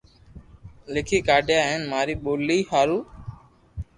لکي 0.93 1.17
ڪاڌيا 1.27 1.59
ھي 1.67 1.69
ھين 1.69 1.81
ماري 1.91 2.15
ڀولي 2.23 2.59
ھارو 2.71 2.99